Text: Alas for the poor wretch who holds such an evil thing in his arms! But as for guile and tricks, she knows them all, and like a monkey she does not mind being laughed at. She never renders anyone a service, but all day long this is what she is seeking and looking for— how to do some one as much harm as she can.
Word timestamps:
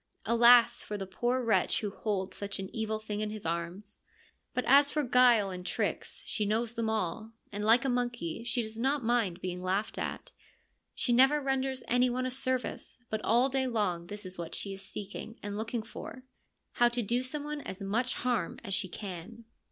Alas 0.25 0.81
for 0.81 0.97
the 0.97 1.05
poor 1.05 1.43
wretch 1.43 1.81
who 1.81 1.91
holds 1.91 2.35
such 2.35 2.57
an 2.57 2.75
evil 2.75 2.97
thing 2.97 3.19
in 3.19 3.29
his 3.29 3.45
arms! 3.45 4.01
But 4.51 4.65
as 4.65 4.89
for 4.89 5.03
guile 5.03 5.51
and 5.51 5.63
tricks, 5.63 6.23
she 6.25 6.43
knows 6.43 6.73
them 6.73 6.89
all, 6.89 7.33
and 7.51 7.63
like 7.63 7.85
a 7.85 7.87
monkey 7.87 8.43
she 8.43 8.63
does 8.63 8.79
not 8.79 9.03
mind 9.03 9.41
being 9.41 9.61
laughed 9.61 9.99
at. 9.99 10.31
She 10.95 11.13
never 11.13 11.39
renders 11.39 11.83
anyone 11.87 12.25
a 12.25 12.31
service, 12.31 12.97
but 13.11 13.21
all 13.23 13.47
day 13.47 13.67
long 13.67 14.07
this 14.07 14.25
is 14.25 14.39
what 14.39 14.55
she 14.55 14.73
is 14.73 14.81
seeking 14.81 15.39
and 15.43 15.55
looking 15.55 15.83
for— 15.83 16.23
how 16.79 16.89
to 16.89 17.03
do 17.03 17.21
some 17.21 17.43
one 17.43 17.61
as 17.61 17.79
much 17.83 18.15
harm 18.15 18.57
as 18.63 18.73
she 18.73 18.87
can. 18.89 19.45